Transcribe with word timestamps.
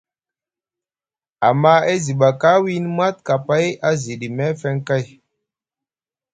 Amma 1.47 1.73
e 1.93 1.95
zi 2.03 2.13
baka 2.21 2.51
wiini 2.63 2.89
mat, 2.97 3.15
kapay 3.27 3.65
a 3.87 3.89
ziɗi 4.01 4.27
meefeŋ 4.37 4.75
kay. 4.87 5.05